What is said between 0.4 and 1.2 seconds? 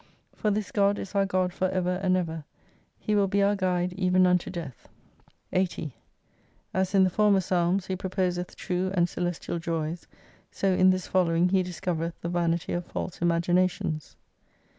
this God is